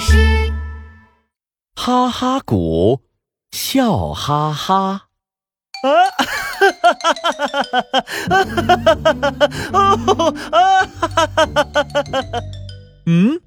[0.00, 0.52] 师。
[1.76, 3.02] 哈哈鼓，
[3.52, 5.02] 笑哈哈。
[5.82, 5.88] 啊！
[6.20, 7.98] 哈哈哈哈哈哈！
[8.30, 9.48] 啊哈哈哈哈！
[9.72, 12.40] 啊哈哈哈哈哈！
[13.06, 13.40] 嗯，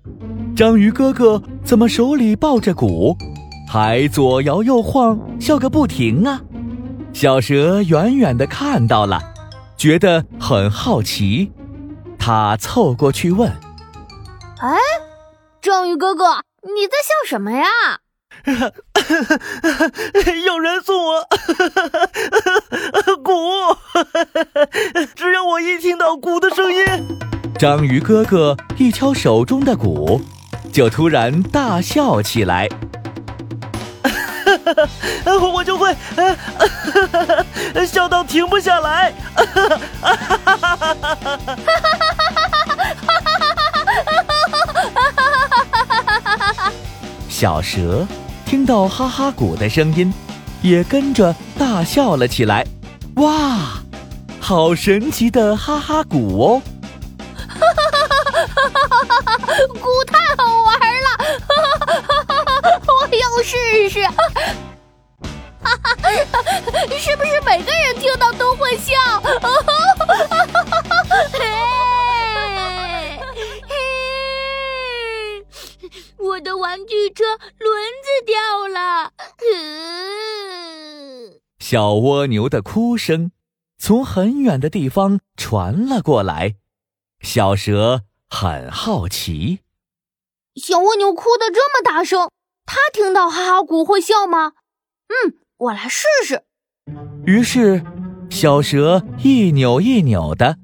[0.56, 3.16] 章鱼哥哥怎么手里抱着鼓，
[3.70, 6.42] 还左摇右晃，笑个不停啊？
[7.14, 9.22] 小蛇远远的看到了，
[9.78, 11.52] 觉得很好奇，
[12.18, 13.52] 他凑过去问
[14.58, 14.76] ：“哎，
[15.64, 17.64] 章鱼哥哥，你在笑什么呀？”
[20.46, 21.22] 有人送我
[23.24, 23.32] 鼓，
[25.16, 26.84] 只要我一听到鼓的声音，
[27.58, 30.22] 章鱼哥哥一敲手中的鼓，
[30.74, 32.68] 就突然大笑起来，
[35.54, 35.96] 我就会
[37.86, 39.14] 笑到停不下来。
[47.44, 48.08] 小蛇。
[48.46, 50.14] 听到哈哈鼓的声音，
[50.62, 52.66] 也跟着大笑了起来。
[53.16, 53.84] 哇，
[54.40, 56.62] 好神奇的哈哈鼓哦！
[57.50, 58.08] 哈哈哈
[58.48, 59.38] 哈哈哈！
[59.74, 62.72] 鼓太好玩了，哈哈哈哈哈！
[62.88, 64.08] 我要试试。
[65.62, 65.98] 哈哈！
[66.98, 68.94] 是不是每个人听到都会笑？
[81.74, 83.32] 小蜗牛的哭声
[83.80, 86.54] 从很远的地方传了过来，
[87.20, 89.62] 小蛇很好奇。
[90.56, 92.30] 小蜗牛哭得这么大声，
[92.68, 94.52] 它听到哈哈鼓会笑吗？
[95.08, 96.44] 嗯，我来试试。
[97.26, 97.84] 于是，
[98.30, 100.60] 小蛇一扭一扭的，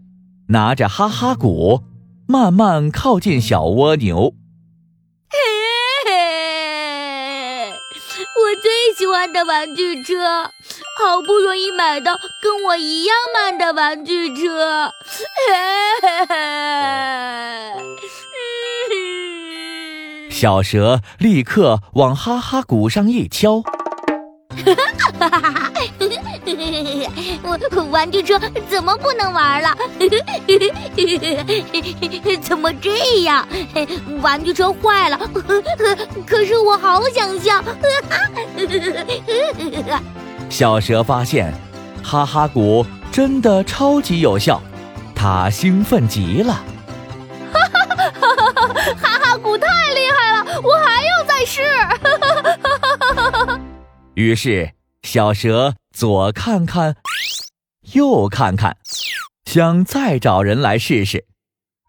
[0.49, 1.81] 拿着哈哈鼓，
[2.27, 4.35] 慢慢靠近小蜗牛。
[8.61, 10.43] 最喜欢的玩具车，
[10.97, 14.91] 好不容易买到跟我一样慢的玩具车，
[15.47, 15.53] 嘿
[16.01, 16.29] 嘿
[20.29, 23.63] 小蛇立刻往哈哈鼓上一敲。
[25.19, 25.71] 哈哈哈哈
[27.43, 27.57] 我
[27.91, 29.75] 玩具车怎么不能玩了？
[32.41, 33.47] 怎么这样？
[34.21, 35.19] 玩具车坏了，
[36.25, 37.63] 可是我好想笑。
[40.49, 41.53] 小蛇发现，
[42.03, 44.61] 哈哈鼓真的超级有效，
[45.15, 46.53] 它兴奋极了。
[47.51, 47.79] 哈哈
[48.19, 51.61] 哈哈哈哈鼓太厉害了，我还要再试。
[54.19, 56.97] 于是，小蛇左看看，
[57.93, 58.75] 右看看，
[59.45, 61.25] 想再找人来试试。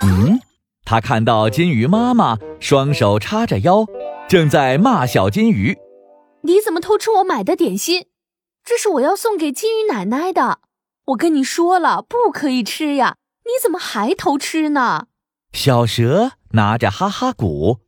[0.06, 0.38] 嗯，
[0.84, 3.84] 他看到金鱼妈妈双手叉着腰，
[4.28, 5.76] 正在骂小金鱼
[6.46, 8.06] ：“你怎么偷吃我买的点心？
[8.64, 10.60] 这是我要送给金鱼奶奶的。
[11.06, 13.16] 我跟你说了，不可以吃呀！
[13.42, 15.08] 你怎么还偷吃呢？”
[15.52, 17.78] 小蛇拿着哈哈鼓，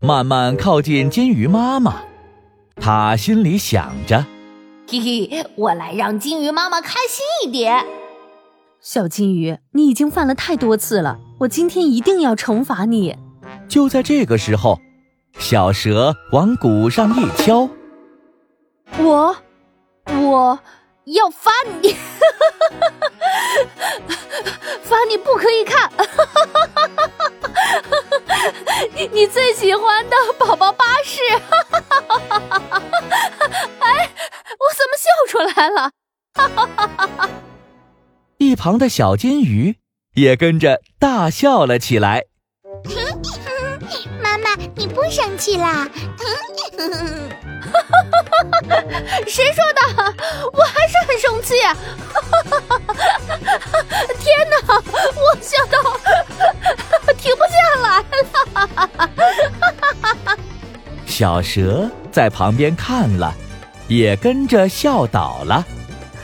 [0.00, 2.02] 慢慢靠近金鱼妈妈。
[2.80, 4.26] 他心里想着
[4.90, 7.84] ：“嘿嘿，我来让金鱼妈妈开心一点。”
[8.80, 13.16] 小金鱼，你已经犯了太多次了，我今天一定要惩罚你。
[13.68, 14.80] 就在这个时候，
[15.38, 17.70] 小蛇往鼓上一敲
[18.98, 19.36] ：“我，
[20.06, 20.58] 我
[21.04, 21.94] 要罚你，
[24.82, 25.90] 罚你不可以看，
[29.12, 31.20] 你最喜欢的宝宝巴士。”
[35.46, 35.90] 来了！
[38.38, 39.76] 一旁的小金鱼
[40.14, 42.24] 也跟着大笑了起来。
[44.20, 45.88] 妈妈，你不生气啦？
[49.26, 49.80] 谁说的？
[50.52, 51.54] 我还是很生气！
[54.18, 55.80] 天哪，我笑到
[57.16, 57.86] 停不下来
[60.26, 60.38] 了！
[61.06, 63.34] 小蛇在旁边看了。
[63.88, 65.64] 也跟着笑倒了。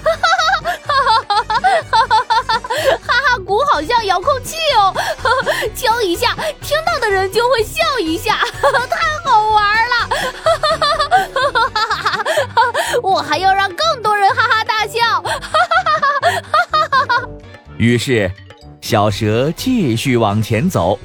[0.03, 1.59] 哈哈哈哈哈
[1.91, 2.59] 哈！
[3.07, 4.95] 哈哈，鼓好像遥控器哦，
[5.75, 10.09] 敲一下，听到的人就会笑一下， 太好玩了！
[10.09, 10.77] 哈哈
[11.51, 12.25] 哈哈哈哈！
[13.03, 15.21] 我还要让更多人哈哈大笑！
[15.23, 15.39] 哈哈
[15.85, 16.29] 哈
[16.71, 17.29] 哈哈哈！
[17.77, 18.31] 于是，
[18.81, 20.99] 小蛇继续往前走。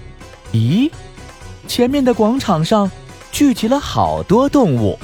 [0.53, 0.89] 咦，
[1.67, 2.89] 前面的广场上
[3.31, 4.97] 聚集了好多动物。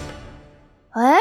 [0.92, 1.18] 哎。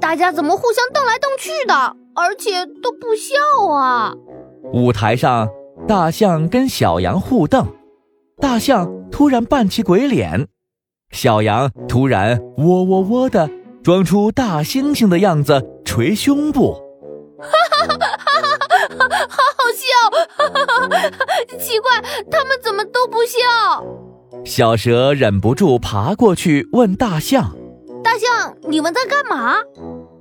[0.00, 1.74] 大家怎么互相瞪来瞪去的，
[2.14, 4.14] 而且都不笑啊？
[4.72, 5.48] 舞台上，
[5.86, 7.66] 大象跟小羊互瞪，
[8.40, 10.46] 大象突然扮起鬼脸，
[11.10, 13.50] 小羊突然喔喔喔的
[13.82, 16.74] 装出大猩猩的样子，捶胸部。
[17.38, 19.26] 哈哈哈哈哈！
[19.28, 19.88] 好好笑！
[20.36, 21.10] 哈哈哈！
[21.58, 23.84] 奇怪，他们怎么都不笑？
[24.44, 27.56] 小蛇忍不住爬过去问大象
[28.02, 29.56] ：“大象，你们在干嘛？”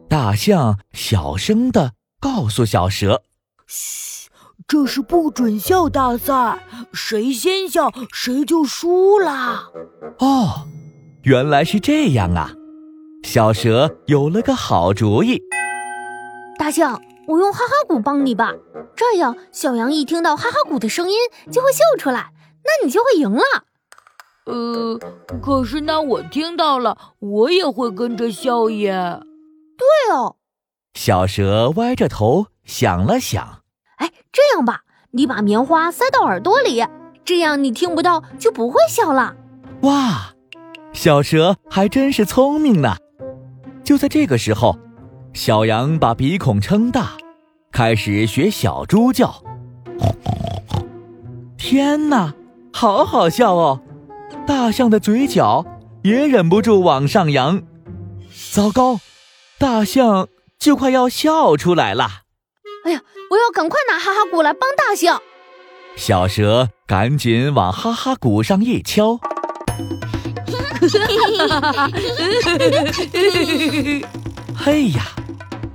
[0.10, 3.22] 大象小声的告诉小蛇
[3.68, 4.30] ：“嘘，
[4.68, 9.70] 这是不准笑大赛，谁先笑谁就输啦。”
[10.20, 10.68] 哦。
[11.24, 12.54] 原来是这样啊！
[13.24, 15.44] 小蛇有了个好主意。
[16.58, 18.54] 大象，我用哈哈鼓帮你吧，
[18.96, 21.18] 这样小羊一听到哈哈鼓的声音
[21.52, 22.32] 就会笑出来，
[22.64, 23.44] 那你就会赢了。
[24.50, 25.00] 呃，
[25.42, 29.20] 可是那我听到了，我也会跟着笑耶。
[29.78, 30.36] 对哦。
[30.94, 33.62] 小蛇歪着头想了想，
[33.98, 34.82] 哎，这样吧，
[35.12, 36.84] 你把棉花塞到耳朵里，
[37.24, 39.36] 这样你听不到就不会笑了。
[39.82, 40.34] 哇！
[40.92, 42.96] 小蛇还真是聪明呢。
[43.84, 44.78] 就在这个时候，
[45.34, 47.12] 小羊把鼻孔撑大，
[47.72, 49.44] 开始学小猪叫。
[51.58, 52.34] 天哪，
[52.74, 53.80] 好好笑哦！
[54.46, 55.66] 大象的嘴角
[56.04, 57.64] 也忍不住往上扬。
[58.52, 59.00] 糟糕，
[59.58, 60.28] 大象
[60.58, 62.10] 就快要笑出来了。
[62.86, 65.22] 哎呀，我要赶快拿哈哈鼓来帮大象。
[65.96, 69.20] 小蛇赶紧往哈哈鼓上一敲。
[74.56, 75.04] 嘿呀！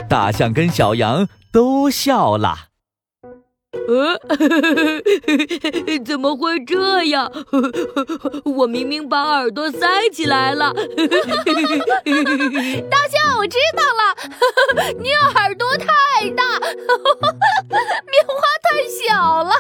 [0.08, 2.56] 大象跟小羊都笑了。
[3.86, 4.18] 呃，
[6.04, 7.30] 怎么会这样？
[8.44, 10.72] 我明明把耳朵塞起来了。
[12.90, 14.02] 大象，我知道了，
[15.00, 15.86] 你耳朵太
[16.30, 19.52] 大，棉花太小了，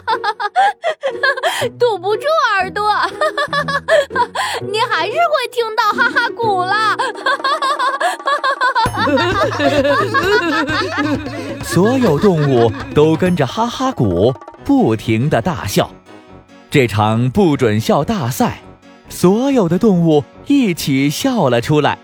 [1.78, 2.82] 堵不住耳朵。
[4.62, 6.96] 你还是会听到哈哈鼓了。
[11.64, 14.32] 所有动物都跟着哈哈鼓
[14.64, 15.90] 不停的大笑。
[16.70, 18.60] 这场不准笑大赛，
[19.08, 21.98] 所有的动物一起笑了出来，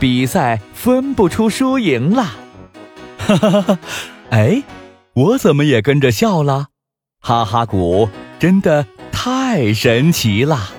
[0.00, 2.36] 比赛分不出输赢了。
[3.18, 3.78] 哈哈哈！
[4.30, 4.62] 哎，
[5.12, 6.68] 我怎么也跟着笑了？
[7.20, 8.08] 哈哈鼓
[8.40, 10.70] 真的太神奇了。